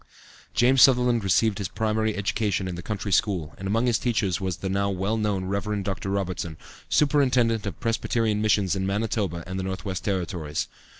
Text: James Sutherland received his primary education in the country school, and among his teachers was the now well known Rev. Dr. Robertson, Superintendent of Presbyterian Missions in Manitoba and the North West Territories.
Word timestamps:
James 0.55 0.81
Sutherland 0.81 1.23
received 1.23 1.59
his 1.59 1.67
primary 1.67 2.15
education 2.15 2.67
in 2.67 2.73
the 2.73 2.81
country 2.81 3.11
school, 3.11 3.53
and 3.59 3.67
among 3.67 3.85
his 3.85 3.99
teachers 3.99 4.41
was 4.41 4.57
the 4.57 4.67
now 4.67 4.89
well 4.89 5.15
known 5.15 5.45
Rev. 5.45 5.83
Dr. 5.83 6.09
Robertson, 6.09 6.57
Superintendent 6.89 7.67
of 7.67 7.79
Presbyterian 7.79 8.41
Missions 8.41 8.75
in 8.75 8.87
Manitoba 8.87 9.43
and 9.45 9.59
the 9.59 9.63
North 9.63 9.85
West 9.85 10.03
Territories. 10.03 10.67